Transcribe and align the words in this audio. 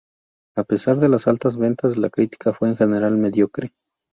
A 0.57 0.63
pesar 0.63 0.95
de 0.95 1.07
las 1.09 1.27
altas 1.27 1.57
ventas, 1.57 1.95
la 1.99 2.09
crítica 2.09 2.53
fue 2.53 2.69
en 2.69 2.75
general 2.75 3.17
mediocre. 3.19 3.75